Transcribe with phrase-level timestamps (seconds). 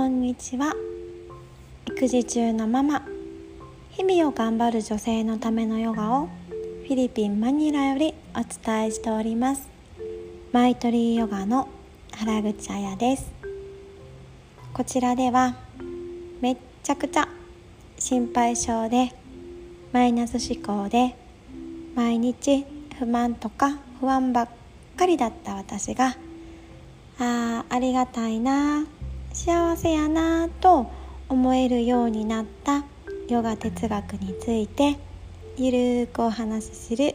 [0.00, 0.72] こんにちは。
[1.86, 3.02] 育児中のママ。
[3.90, 6.28] 日々を頑張る女性のためのヨガを
[6.84, 9.68] フィリピン・マニラよりお伝えしております。
[10.52, 11.68] マイトリーヨガの
[12.12, 13.30] 原口彩です。
[14.72, 15.54] こちらでは
[16.40, 17.28] めっちゃくちゃ
[17.98, 19.12] 心配性で
[19.92, 21.14] マイナス思考で
[21.94, 22.64] 毎日
[22.98, 24.48] 不満とか不安ばっ
[24.96, 26.16] かりだった私が
[27.18, 28.86] あありがたいな
[29.32, 30.90] 幸せやなと
[31.28, 32.84] 思えるようになった
[33.28, 34.98] ヨガ哲学について
[35.56, 37.14] ゆるーくお話しする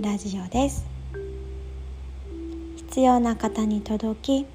[0.00, 0.86] ラジオです。
[2.76, 4.46] 必要な方に届き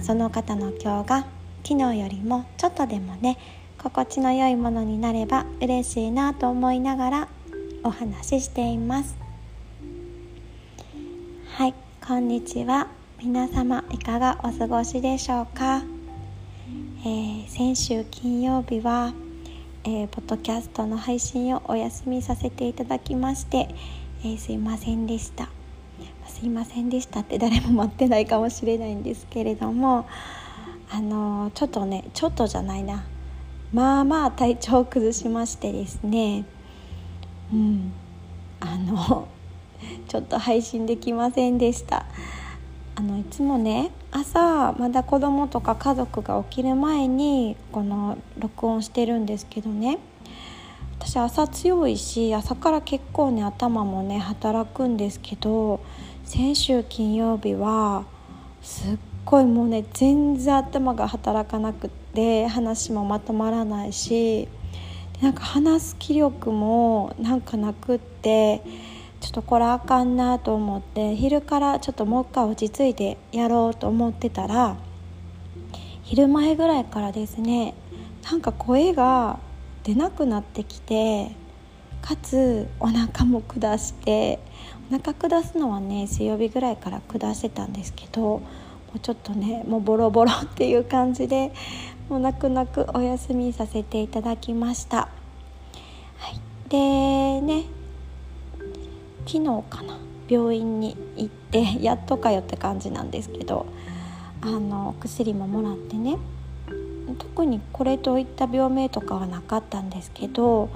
[0.00, 1.26] その方の今日が
[1.64, 3.38] 昨日よりもちょっとでもね
[3.78, 7.28] 心地の良いものになれば嬉しいなと思いながら
[7.84, 9.16] お話ししています。
[11.54, 11.74] はい
[12.06, 12.88] こんにちは。
[13.22, 15.82] 皆様いかがお過ごしでしょうか、
[17.04, 19.12] えー、先週金曜日は、
[19.82, 23.74] えー、ポッドキャストの配信をお休みさせていただきまして、
[24.20, 25.50] えー、すいませんでした。
[26.28, 30.06] すいませんでしたって誰も待ってないかもしれないんですけれども
[30.90, 33.04] あのちょっとねちょっとじゃないな。
[33.72, 36.44] まあまあ体調を崩しましてですね。
[37.52, 37.92] うん。
[38.60, 39.26] あの
[40.06, 42.06] ちょっと配信できませんでした。
[43.02, 49.98] あのいつもね朝まだ子供とか家族が起きる前にこの録音してるんですけどね
[51.00, 55.80] 私朝強いし朝から結構ね頭もね働くんですけど
[56.22, 58.04] 先週金曜日は
[58.62, 64.46] すっごいもうね全然頭が働かなくって話もまとまらないし
[65.20, 68.62] なんか話す気力もなんかなくって。
[69.22, 74.76] ちょっとこれあかんなと思って昼からちょっともう一回落ち着いてやろうと思ってたら
[76.02, 77.74] 昼前ぐらいからですね
[78.24, 79.38] なんか声が
[79.84, 81.36] 出なくなってきて
[82.02, 84.40] かつお腹も下して
[84.90, 88.42] お腹下すのはね水曜日ぐらいから下してたんですけども
[88.96, 91.52] うちょっとねもうボロボロっていう感じで
[92.08, 95.08] もう泣く泣くお休みさせていただきました。
[96.18, 97.81] はい、でね
[99.26, 103.66] 昨日かな病院に行って やっとかよって感じなんですけど
[104.40, 106.18] あの薬ももらってね。
[107.18, 110.70] 特にこれといった病名とかはなかったんですけど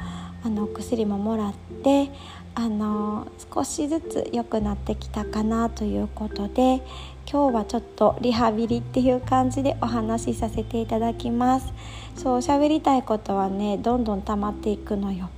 [0.44, 2.10] あの薬ももらって
[2.54, 6.82] あの少しずつ良くなってきたかなということで
[7.30, 11.72] 今日はちょっとリハビリっていう感じでお話しさせていただきます。
[12.14, 15.28] そう喋りたいことはねどんどん溜まっていくのよ。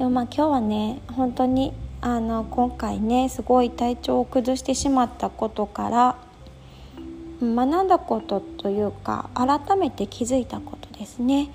[0.00, 6.16] でもまあ今日はね本当にあの今回ねすごい体調を崩してしまったことから
[7.42, 11.50] 学んだことというか改めて気づいたことですね、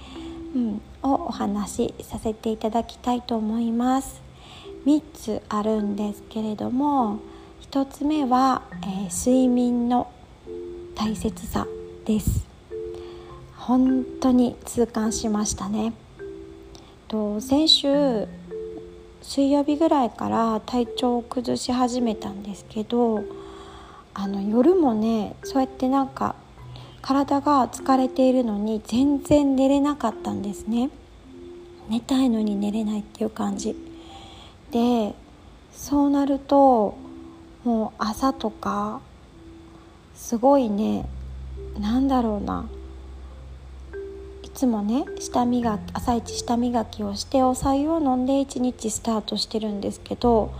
[0.55, 4.21] うん、をお話しさせていただきたいと思います。
[4.85, 7.17] 3つあるんですけれども
[7.71, 10.11] 1つ目は、えー、睡眠の
[10.93, 11.65] 大切さ
[12.05, 12.45] です。
[13.57, 15.93] 本当に痛感しましたね。
[17.07, 18.27] と先週
[19.21, 23.23] 水曜日ぐらいから体調を崩し始めたんですけど
[24.13, 26.35] あの夜もねそうやってなんか
[27.01, 30.89] 体が疲れているのに全然寝れなかったんですね。
[31.87, 33.75] 寝たいのに寝れないっていう感じ。
[34.71, 35.13] で
[35.71, 36.97] そうなると
[37.63, 39.01] もう朝とか
[40.15, 41.07] すごいね
[41.79, 42.65] なんだろうな
[44.55, 50.53] つもね下磨き朝一下磨きをしてお白湯を飲んで一日スタートしてるんですけど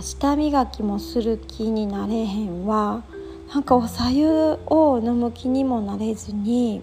[0.00, 3.04] 下磨きもする気になれへんわ
[3.54, 4.28] なんかお白湯
[4.66, 6.82] を飲む気にもなれずに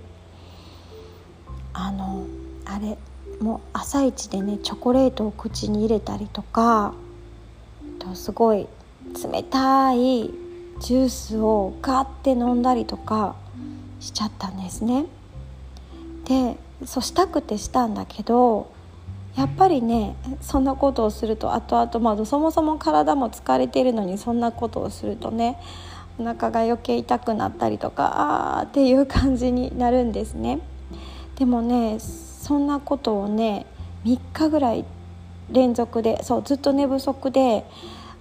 [1.74, 2.26] あの
[2.64, 2.98] あれ
[3.42, 6.94] もう朝一でねチョコレートを口に入れたりとか
[8.00, 8.68] とすごい
[9.32, 10.32] 冷たい
[10.80, 13.36] ジュースをガッて飲んだりとか
[14.00, 15.06] しちゃったんですね。
[16.26, 18.72] でそうしたくてしたんだけど
[19.36, 25.58] やっぱりねそんなことをすると後々まあそもそも体も疲れてるのにそんなことをするとね
[26.18, 30.60] お腹が余計痛くなったりとかあーっていう感じになるんですね。
[31.36, 33.66] でもねそんなことをね
[34.06, 34.86] 3日ぐらい
[35.52, 37.66] 連続でそうずっと寝不足で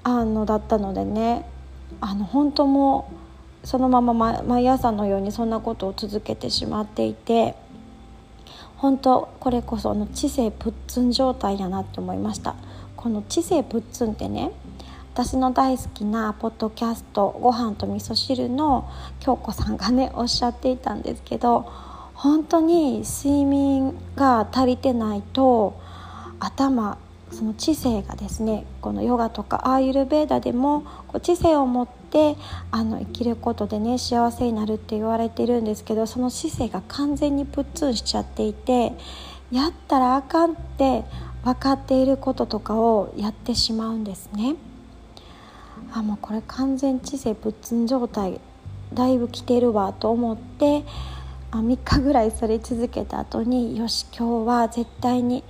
[0.02, 1.48] あのだったのでね
[2.00, 3.12] あの本当も
[3.62, 7.54] そのまま毎朝のようにそんなことを続けてしまっていて
[8.84, 12.54] 本当これこその知性プッツン状態だなって思いました。
[12.96, 14.50] この知性プッツンってね
[15.14, 18.86] 私の大好きなポッドキャスト「ご飯と味噌汁」の
[19.20, 21.64] 京子さんがねおっしゃっていたんですけど
[22.12, 25.72] 本当に睡眠が足りてないと
[26.38, 26.98] 頭
[27.30, 32.36] その知性がですねこのヨガとかアーユルベーダでもこう知性を持って
[32.70, 38.92] あの生きることでね幸せになるって言われてるんですけどその知性が完全にプッツンしちゃっていて
[39.50, 41.04] やったらあかんって
[41.44, 44.56] 分かっていることとかをやってしまうんですね。
[45.92, 48.40] あもうこれ完全知性プッツン状態
[48.92, 50.84] だいぶ来てるわと思って
[51.50, 55.44] あ3日ぐらいそれ続けた後によし今日は絶対に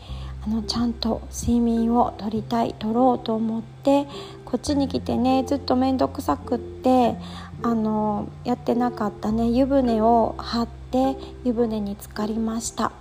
[0.46, 4.06] あのちゃんと睡眠をとりたい取ろうと思って
[4.44, 7.16] こっちに来てねずっと面倒くさくって
[7.62, 12.92] あのやってなかったね湯船を張って湯船に浸かりました。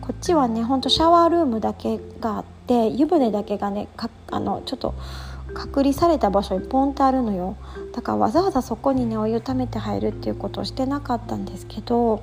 [0.00, 3.88] こっちはねほんとシャワールームだけがあって湯船だけがね
[4.30, 4.94] あのちょっと
[5.52, 7.56] 隔離された場所にポンとあるのよ。
[7.92, 12.22] だからわざわざそこにねお湯ためて入るっていうことをしてなかったんですけど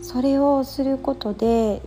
[0.00, 1.82] それをすることで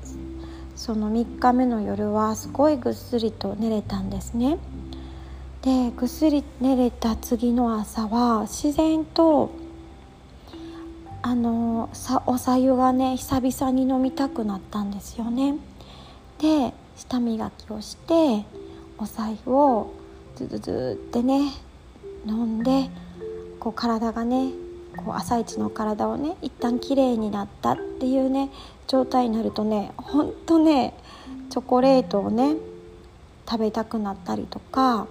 [0.80, 4.58] その3日目の夜はすごいぐっすりと寝れたんですね。
[5.62, 9.52] でぐっすり寝れた次の朝は自然と
[11.22, 15.58] あのさおさゆがね久々に飲みたくなったんですよね。
[16.38, 18.46] で舌磨きをして
[18.98, 19.92] おさゆを
[20.38, 21.52] ズズズってね
[22.26, 22.90] 飲んで
[23.60, 24.54] こう体がね
[25.02, 28.50] こう朝一の体をね一旦きれいになったっていうね
[28.88, 30.94] 状態になるとねほんとね
[31.50, 32.56] チョコレートをね
[33.50, 35.08] 食べたくなったりとか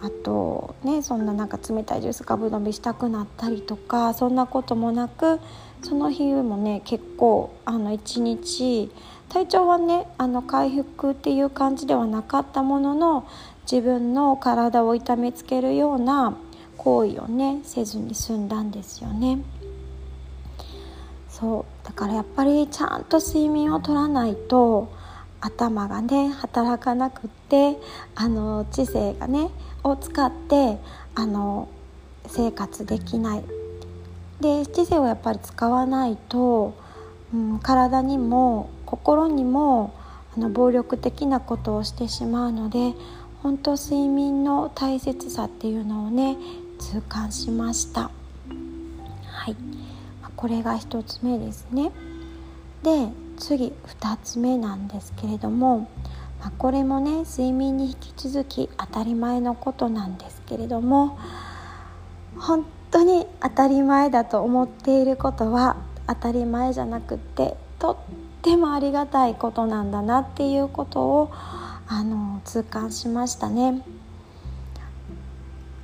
[0.00, 5.40] あとねそんななんか冷たいジュースガブ飲みしたくなったりとかそんなこともなく
[5.82, 8.90] その日もね結構あの一日
[9.30, 13.26] 体調はねあの回復っていう感じではなかったものの
[13.70, 16.36] 自分の体を痛めつけるような
[16.76, 19.38] 行為をねせずに済んだんですよね。
[21.28, 24.88] そうだからやっぱりちゃんと睡眠をとらないと
[25.40, 27.76] 頭がね働かなくって
[28.14, 29.50] あの知性がね
[29.82, 30.78] を使って
[31.14, 31.68] あの
[32.28, 33.44] 生活できない
[34.40, 36.74] で知性をやっぱり使わないと、
[37.34, 39.92] うん、体にも心にも
[40.36, 42.94] あの暴力的なことをしてしまうので
[43.42, 46.36] 本当睡眠の大切さっていうのをね
[46.84, 48.10] 痛感しました。
[49.26, 49.56] はい。
[50.36, 51.90] これが1つ目ですね。
[52.82, 53.08] で
[53.38, 53.72] 次
[54.02, 55.88] 2つ目なんですけれども、
[56.40, 61.18] まこれもね睡眠に引き続き当たり前のことなんですけれども
[62.38, 65.76] 本当に当たり前だと思っていることは
[66.06, 67.96] 当たり前じゃなくってとっ
[68.42, 73.82] てもありがたいことなんだなっていうことをあの痛感しましたね。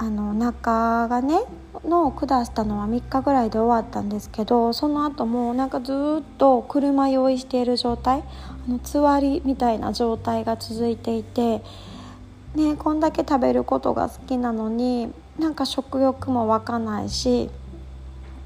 [0.02, 1.42] あの中がね
[1.84, 8.24] の下したのは3日ぐらいで終わったんですけどその後もなんかずっと車用意している状態
[8.66, 11.60] あのつわりみたいな状態が続いていて、
[12.54, 17.50] ね、こんだけ食べることが好きなのになんか食欲も湧かないし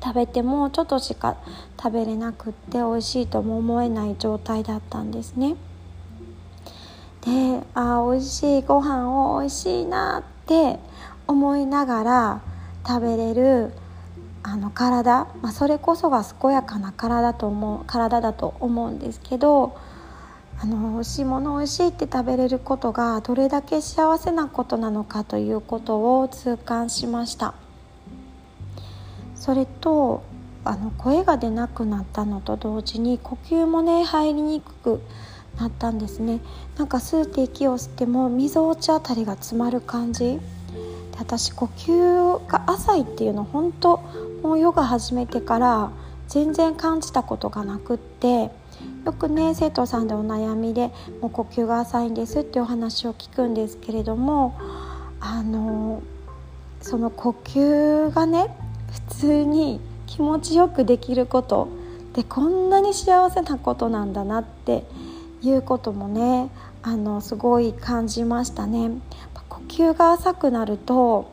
[0.02, 1.36] 食べてもちょっとしか
[1.80, 5.54] 食べれなくって美味しいとも思えない状態だったんですね。
[7.20, 10.80] であ美味しいご飯を美味しいなって
[11.26, 12.40] 思いながら
[12.86, 13.72] 食べれる
[14.42, 19.76] あの体、まあ、それこそが健やかな体と思う体だと思うんですけど
[20.60, 27.54] あの美味しいもの美味しいって食べれることがどれだけ幸せなことなのかということを痛感しました。
[29.34, 30.22] それと
[30.64, 35.02] あの声が出なくなったのと同時に呼吸もね入りにくく
[35.58, 36.40] なったんですね。
[36.78, 40.40] なんか吸って息を吸ってもみぞおちあたりが詰まる感じ。
[41.14, 43.98] で私呼吸が浅いっていうの本当
[44.42, 45.90] もうヨガ始めてから
[46.28, 48.50] 全然感じたことがなくって
[49.04, 50.90] よくね生徒さんでお悩みで
[51.20, 54.58] もう呼吸が浅いんですっていうお話を聞くんですけれども
[55.20, 56.02] あの
[56.80, 58.54] その呼吸がね
[59.08, 61.68] 普通に気持ちよくできること
[62.14, 64.84] でこんなに幸せなことなんだなって
[65.42, 66.50] いうこともね
[66.82, 68.90] あのすごい感じましたね。
[69.68, 71.32] 呼吸が浅くなると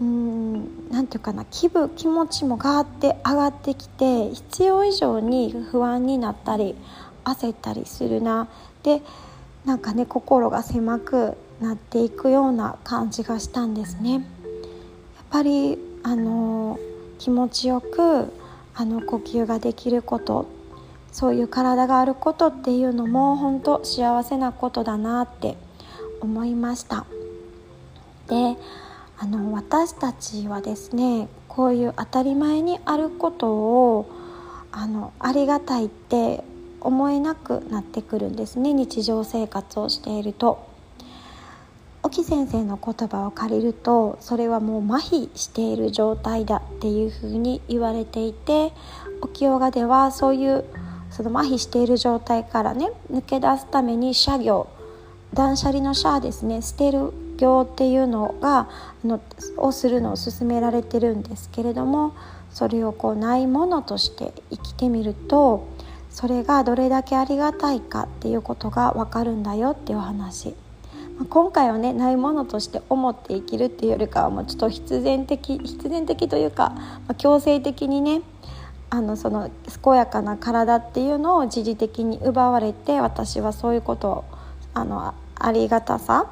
[0.00, 6.76] うんなんていうかな気分気持ちもガーって上がってきて必要以上に不安になったり
[7.24, 8.48] 焦ったりするな
[8.82, 9.02] で
[9.64, 14.14] なんかね心が狭くなっていくような感じがしたんですね。
[14.14, 14.22] やっ
[15.30, 16.78] ぱりあの
[17.18, 18.32] 気持ちよく
[18.74, 20.46] あの呼吸ができること
[21.12, 25.56] そういう体があることっていうのも本当幸せなことだなって
[26.20, 27.06] 思いました
[28.28, 28.56] で
[29.18, 34.10] あの私たちはですねこういう当たり前にあることを
[34.70, 36.44] あのありがたいって
[36.80, 40.68] 思えなくなってくるんですね日常生活をしていると。
[42.04, 48.72] 沖先生の言葉を借りるとそれはもう麻痺している状態だっていうふうに言われていて
[49.20, 50.64] 沖ヨガではそういう
[51.10, 54.68] その麻痺している状態からね抜け出すために社業
[55.34, 58.68] 断捨離の社ですね捨てる業っていうのが
[59.04, 59.20] あの
[59.56, 62.14] をするのを勧められてるんですけれども
[62.50, 65.68] それをこうないものとして生きてみると
[66.10, 70.54] それがどれだけありがたいかっていうことが分かるんだよっていうお話。
[71.30, 78.22] 今回はねないものとして思って生きるっていうよりかはもうちょっと必然的必然的というか、まあ、強制的にね
[78.88, 79.50] あのその
[79.82, 84.24] 健やかな体っていうのを一時的に奪われて私はそういうことを
[84.80, 86.30] あのありがたさ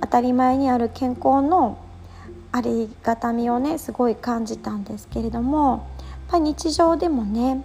[0.00, 1.78] 当たり前にある健康の
[2.50, 7.64] ありがたみをねすごい感じたんですけれどもやっぱ日常でもね、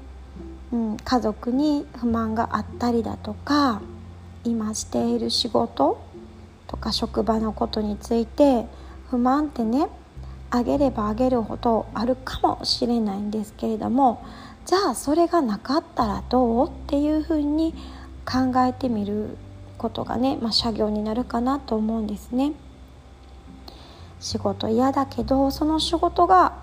[0.72, 3.82] うん、家族に不満があったりだとか
[4.44, 6.02] 今している仕事
[6.68, 8.66] とか職場のことについて
[9.10, 9.88] 不満ってね
[10.50, 14.24] あげればあげるほどあるかもしれないんですけれども
[14.66, 17.74] じゃあそれがなかったらどうっていうふうに
[18.26, 19.38] 考えてみる
[19.78, 22.54] ことがね、まあ、作業になるかなと思うんですね。
[24.20, 26.54] 仕事嫌だけどその仕事が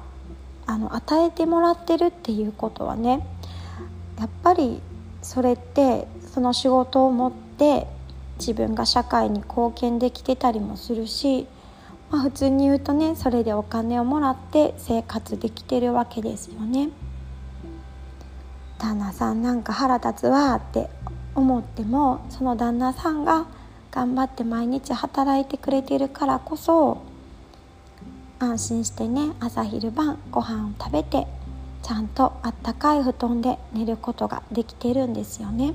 [0.67, 3.25] あの与えてもらってるっていうことはね
[4.19, 4.81] やっぱり
[5.23, 7.87] それってその仕事を持って
[8.39, 11.47] 自分が社会に貢献できてたりもするし、
[12.11, 16.89] まあ、普通に言うとねそれでお金をもらって生活できてるわけですよね。
[18.79, 20.91] 旦那さんなんか腹立つわって
[21.35, 23.47] 思ってもその旦那さんが
[23.91, 27.03] 頑張って毎日働いてくれてるからこそ
[28.39, 31.27] 安心してね朝昼晩ご飯を食べて
[31.83, 35.75] ちゃんとあったかい布団で寝ることができてるんですよね。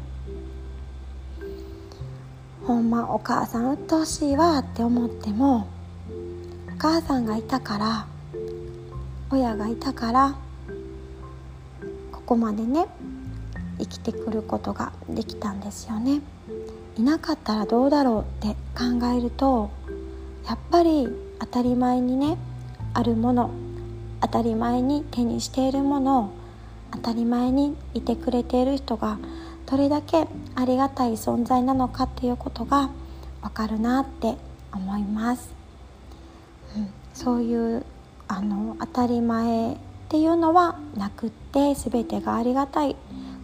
[2.66, 5.68] ほんまお母さん鬱陶しいわって思っても
[6.68, 8.08] お母さんがいたから
[9.32, 10.36] 親がいたから
[12.12, 12.86] ここまでね
[13.80, 16.22] 生きてくることができたんですよね。
[16.98, 19.70] いなかったらどうだろうって考えると
[20.48, 21.08] やっぱり
[21.40, 22.38] 当たり前にね
[22.94, 23.52] あるもの
[24.22, 26.30] 当たり前に手にしているものを
[26.92, 29.18] 当たり前にいてくれている人が
[29.66, 32.90] どれだけありがたい存在なのかっていうことが
[33.42, 34.36] わかるなって
[34.74, 35.54] 思います、
[36.76, 37.86] うん、そういう
[38.28, 39.78] あの当たり前っ
[40.10, 42.96] ていうのはなくって全てがありがたい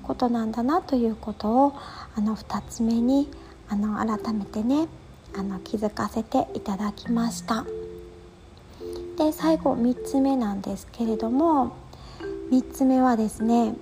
[0.06, 1.74] ことなんだなということを
[2.16, 3.30] あの2つ目に
[3.68, 4.88] あの改めてね
[5.36, 7.66] あの気づかせていただきました
[9.18, 11.76] で最後3つ目なんですけれども
[12.52, 13.76] 3つ目はですね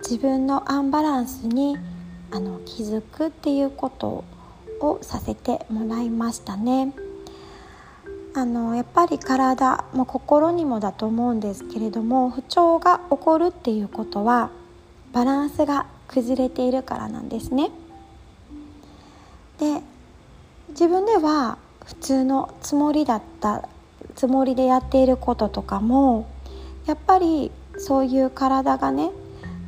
[0.00, 1.76] 自分のアンバランスに
[2.30, 4.24] あの気づくっていうこと
[4.80, 6.92] をさせてもらいましたね。
[8.34, 14.50] あのやっぱり体も心にもだと思うんですけれども不調が起こるっていうことは
[15.12, 17.70] バランスが崩れているからなんですね。
[19.58, 19.82] で
[20.70, 23.68] 自分では普通のつもりだった
[24.14, 26.26] つもりでやっていることとかも
[26.86, 29.10] やっぱりそういう体がね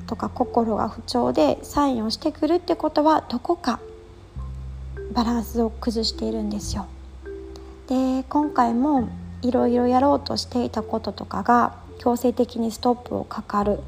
[0.07, 3.81] とか心が不調でサインをしてくるってことはどこか
[5.13, 6.87] バランスを崩しているんですよ。
[7.89, 9.09] で今回も
[9.43, 13.81] いろいろやろうとしていたこととかが強制的にストップをかかる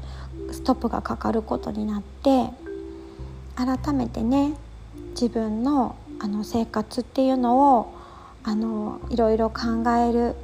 [0.51, 2.49] ストップがかかることになって
[3.55, 4.53] 改めてね
[5.11, 7.93] 自分のあの生活っていうのを
[8.43, 10.35] あのいろいろ考える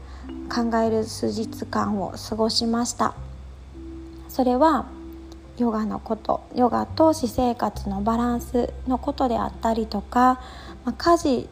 [0.53, 3.15] 考える数日間を過ごしました。
[4.29, 4.87] それは
[5.57, 10.41] ヨガのことヨガと私生活のバランスのことであったりとか、
[10.83, 11.49] まあ、家事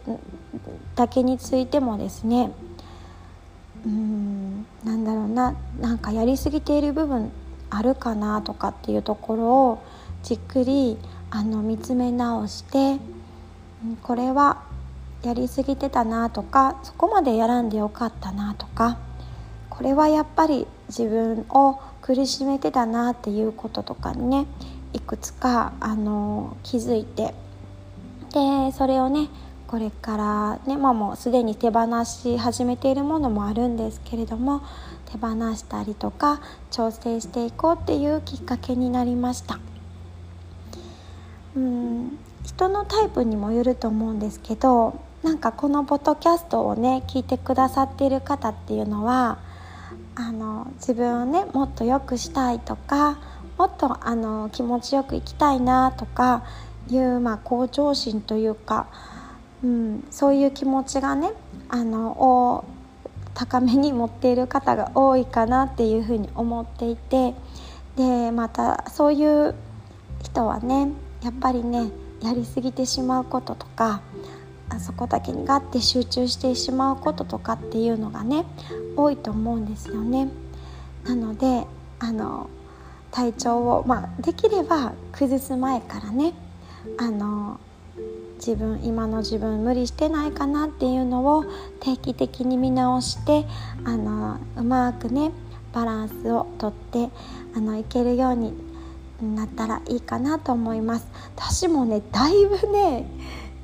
[0.96, 2.52] だけについてもですね
[3.86, 7.32] うんなんだろうななんかやりすぎている部分
[7.72, 9.84] あるかなとかっていうところを
[10.24, 10.98] じっくり
[11.32, 13.00] あの見つめ直して
[14.04, 14.62] これは
[15.24, 18.98] やりすぎてたなとかそこまでやらんでよかったなとか
[19.70, 24.46] これはやっぱり自分を苦しめてたなっていうこととかにね
[24.94, 27.34] いくつかあの気づいて
[28.34, 29.30] でそれをね
[29.68, 34.62] これからね、まあ、もうすでに手放し始めているものもあるんですけれども
[35.12, 39.60] 手放したりとか調整していこうっていうきっかけになりました。
[41.56, 49.40] うん人のタイプにもよると思うんですけどなんかこのポッドキャストをね聞いてくださっている方っていうのは
[50.16, 53.20] あの自分をねもっと良くしたいとか
[53.58, 56.44] もっとあの気持ちよく生きたいなとか
[56.90, 58.88] いう、まあ、向上心というか、
[59.64, 61.32] うん、そういう気持ちがね
[61.70, 62.66] あの
[63.34, 67.34] 高めに持っている方が多いかなっていうふうに思っていて
[67.96, 69.56] でまたそういう
[70.24, 70.90] 人はね
[71.24, 74.02] やっぱりねやりすぎてしまうこととか
[74.70, 78.46] あそこだけにガッて集中してしまうこととかっていうのがね
[78.96, 80.30] 多いと思うんですよね。
[81.04, 81.66] なので
[82.00, 82.50] あの
[83.12, 86.34] 体調を、まあ、できれば崩す前からね
[86.98, 87.60] あの
[88.46, 91.46] 自分今の自分無理してないかなっていうのを
[91.80, 93.46] 定期的に見直して
[93.86, 95.32] あのうまくね
[95.74, 97.10] バランスをとって
[97.56, 98.54] あのいけるように
[99.36, 101.08] なったらいいかなと思います。
[101.36, 103.08] 私もねだいぶね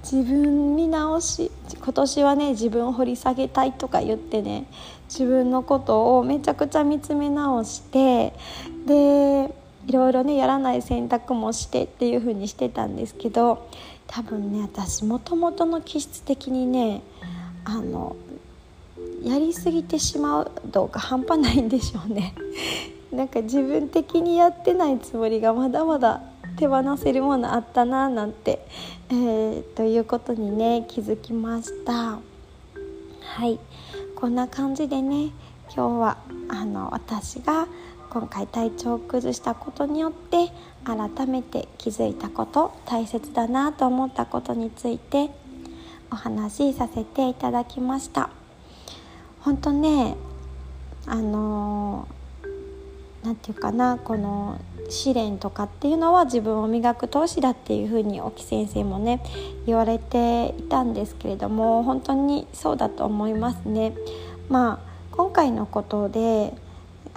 [0.03, 4.67] 自分見直し今年はね自分を掘り下げたいとか言ってね
[5.09, 8.33] 自分のことをめちゃくちゃ見つめ直して
[8.85, 9.53] で
[9.87, 13.69] いろいろねやらない選択もしてっていう風にしてたんですけど
[14.05, 17.01] 多分ね私もともとの気質的にね
[17.63, 18.15] あの
[19.23, 22.33] やりすぎてしまう度が半端ないんでしょうね。
[23.11, 26.21] なんか自分的にやってないつもりがまだまだ
[26.57, 28.65] 手放せるものあったななんて、
[29.09, 32.19] えー、ということにね気づきました。
[33.21, 33.59] はい。
[34.15, 35.31] こんな感じでね
[35.73, 36.17] 今日は
[36.49, 37.67] あの私が
[38.17, 40.47] 今回体調を崩したことによって
[40.83, 45.29] 改めて気づいたこと大切だなと思ったことについて
[46.09, 48.31] お話しさせていただきました
[49.41, 50.15] 本当ね
[51.05, 52.07] あの
[53.21, 54.59] 何て言うかなこの
[54.89, 59.21] 試練とかっていうのは自分を磨く投資だっていうふうに沖先生もね
[59.67, 63.93] 言われていたんですけれども本当にそうだと思いますね。
[64.49, 66.55] まあ今回のことで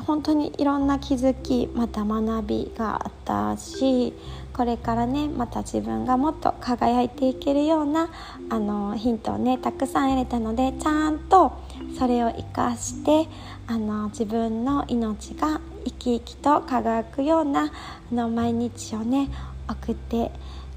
[0.07, 4.13] 本当にいろんな気づきまた学びがあったし
[4.52, 8.10] これからねまた自分がもっと輝いていけるような
[8.50, 11.52] あのヒントをねたくさん得れたのでちゃんと
[11.99, 13.28] それを生かして
[13.67, 17.73] あの自分の命が生き生きと輝くような
[18.13, 19.30] あの毎日をね
[19.69, 20.30] 送って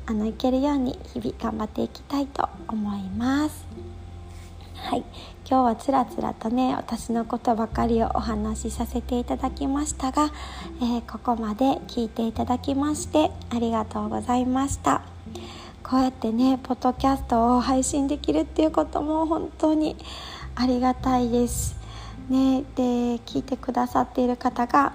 [0.06, 3.73] あのいけるように日々頑張っていきたいと思います。
[4.94, 5.04] はい。
[5.50, 10.32] 今日はつらつらとね私のことばかりをお話しさせていただきましたが、
[10.84, 15.02] えー、ここまで聞いていただきましてありがとうございました。
[15.82, 19.98] こうやってねポッドキャストを配信できるっていうことも本当に
[20.54, 21.76] ありがたいです。
[22.30, 22.84] ねで
[23.26, 24.94] 聞いてくださっている方が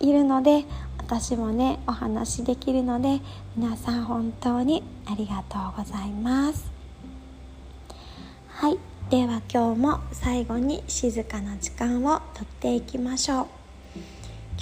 [0.00, 0.64] いるので
[0.98, 3.20] 私もねお話できるので
[3.56, 6.68] 皆さん本当にありがとうございます。
[8.48, 8.87] はい。
[9.10, 13.46] では今日も最後に静かな時間をとっていきましょう。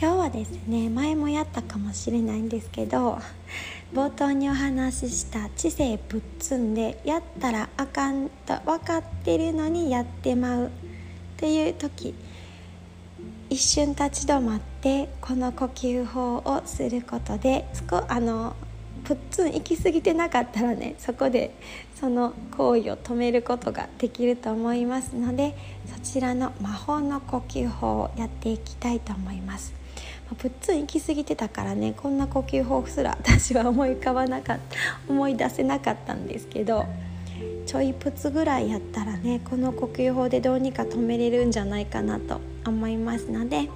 [0.01, 3.19] 今日はですね前もやったかもしれないんですけど
[3.93, 10.71] 冒頭にお話しした知性ぶっつんでやったらあかんと分かってるのにやってまうっ
[11.39, 12.15] ていう時
[13.51, 18.55] 一瞬立ち止まってこの呼吸法をすることで少あの
[19.05, 21.55] プッツン行き過ぎてなかったらねそこで
[21.95, 25.57] その行為を止めることができると思いますので
[25.87, 29.75] そちらの魔法の呼吸法をやっていきたいと思います。
[30.35, 34.63] プッツン行き過ぎてたからねこんな呼吸法すら 私は思い浮かばなかった
[35.09, 36.85] 思い出せなかったんですけど
[37.65, 43.69] ちょいプツぐらいやったらねこの呼吸法でどうにか止めれるんじゃないかなと思いますので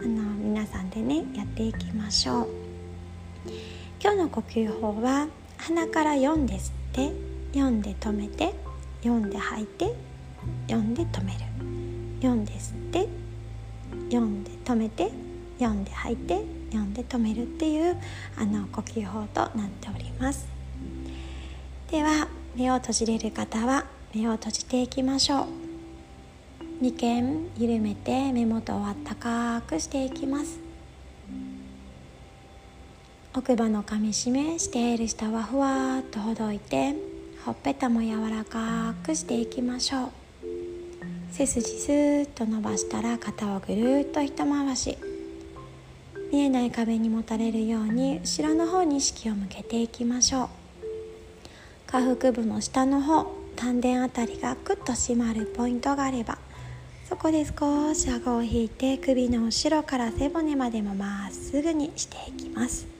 [0.00, 2.48] あの皆さんでねやっていきましょう。
[4.00, 7.12] 今日の呼吸法は鼻から4で吸って
[7.52, 8.54] 4で止めて
[9.02, 9.92] 4で吐いて
[10.68, 11.38] 4で止める。
[12.20, 13.08] 4で吸って
[14.10, 15.10] 4で止めて
[15.58, 17.96] 4で吐いて4で止めるっていう
[18.36, 20.46] あの呼吸法となっております。
[21.90, 23.84] では目を閉じれる方は
[24.14, 25.46] 目を閉じていきましょう。
[26.80, 30.67] 眉間緩めて目元をあったかくしていきます。
[33.34, 36.94] 奥歯のかみしめしている下はふわっとほどいて
[37.44, 40.08] ほっぺたも柔らかくしていきましょう。
[41.30, 44.98] 背筋スーッと伸ばしたら肩をぐるっと一回し。
[46.32, 50.48] 見えない壁にもたれるように後ろの方に意識を向けていきましょう。
[51.86, 56.38] 下腹部の下の方丹田あたりがクッと締まるポイントがあれば
[57.08, 62.97] そこで少し顎を引いて首の後ろから背骨までもまっすぐにしていきます。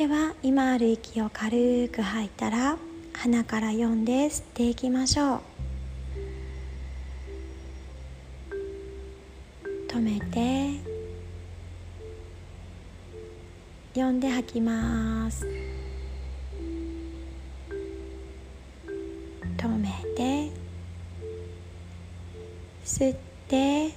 [0.00, 2.78] では今ある息を軽く吐いたら
[3.12, 5.40] 鼻から読んで吸っていきましょう。
[9.88, 10.80] 止めて
[13.94, 15.46] 読んで吐きます。
[19.58, 20.50] 止めて
[22.86, 23.90] 吸って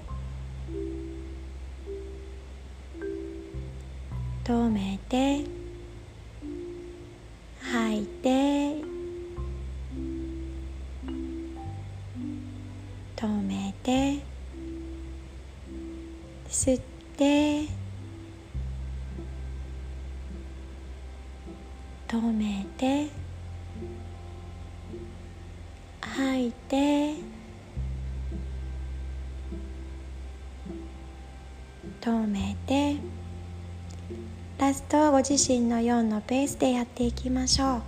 [4.43, 5.62] 止めて
[7.73, 8.29] 吐いて
[13.15, 14.19] 止めて
[16.47, 16.81] 吸っ
[17.17, 17.67] て
[22.07, 23.07] 止めて
[25.99, 27.15] 吐いて
[32.01, 33.12] 止めて
[34.63, 37.81] ラストご自身の4のペースでやっていきましょう。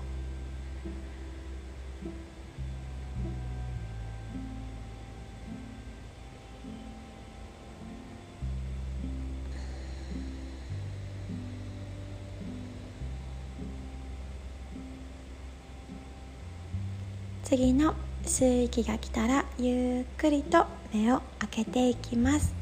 [17.46, 22.54] 次の吸う息が来たらゆっくりと目を開けていきます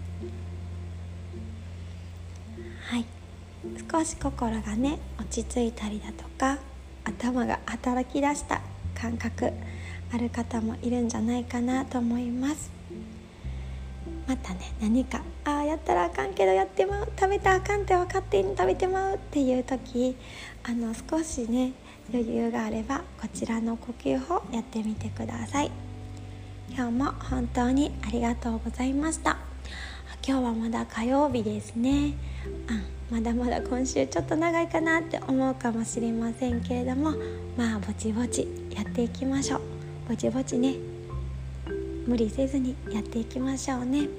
[2.91, 3.05] はい
[3.93, 6.57] 少し心がね落ち着いたりだとか
[7.03, 8.59] 頭が働き出した
[8.99, 9.53] 感覚
[10.11, 12.71] ある方もいるんじゃないかなと思います。
[14.27, 20.15] またね何かああやったらあかんけどやってまう食べたらあかんって分かって食べてまうっていう時
[20.63, 21.73] あの少しね
[22.11, 25.69] 余裕があればこちらの呼吸法やってみてください。
[26.71, 29.37] 今日も本当にありがとうございました。
[30.27, 32.13] 今日はまだ火曜日ですね。
[32.67, 37.11] あまだまだ今週ちょっと長いかなって思うかもしれませんけれども
[37.57, 39.61] まあぼちぼちやっていきましょう。
[40.09, 40.75] ぼちぼちね。
[42.05, 44.09] 無理せずにやっていきましょうね。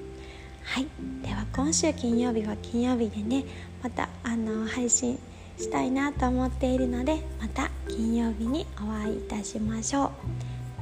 [0.63, 0.87] はい。
[1.23, 3.45] では今週金曜日は金曜日でね
[3.83, 5.19] またあの配信
[5.59, 10.13] したいなと思っているのでまた金曜日にお会いいたしましょ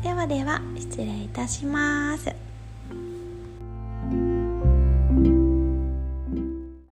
[0.01, 0.03] う。
[0.03, 2.52] ではでは失礼いたします。